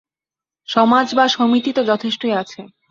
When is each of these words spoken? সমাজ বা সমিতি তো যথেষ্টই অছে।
সমাজ 0.69 1.07
বা 1.15 1.25
সমিতি 1.27 1.71
তো 1.73 1.81
যথেষ্টই 1.83 2.33
অছে। 2.33 2.61